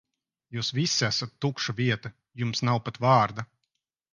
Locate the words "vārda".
3.07-3.47